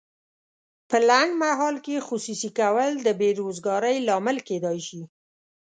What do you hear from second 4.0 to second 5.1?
لامل کیدای شي.